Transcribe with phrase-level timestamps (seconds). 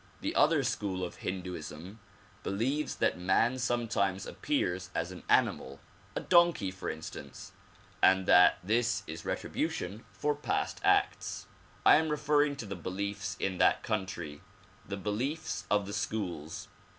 [0.21, 1.99] The other school of Hindooism
[2.41, 5.79] believes that man sometimes appears as an animal,
[6.15, 7.51] a donkey for instance,
[8.01, 11.45] and that this is retribution for past acts.
[11.85, 14.41] I am referring to the beliefs in that country,
[14.87, 16.67] the beliefs of the schools.